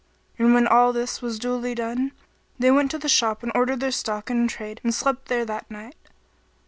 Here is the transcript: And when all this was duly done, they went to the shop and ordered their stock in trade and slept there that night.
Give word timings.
And 0.39 0.55
when 0.55 0.65
all 0.65 0.91
this 0.93 1.21
was 1.21 1.37
duly 1.37 1.75
done, 1.75 2.11
they 2.57 2.71
went 2.71 2.89
to 2.89 2.97
the 2.97 3.07
shop 3.07 3.43
and 3.43 3.51
ordered 3.53 3.81
their 3.81 3.91
stock 3.91 4.31
in 4.31 4.47
trade 4.47 4.81
and 4.83 4.95
slept 4.95 5.27
there 5.27 5.45
that 5.45 5.69
night. 5.69 5.93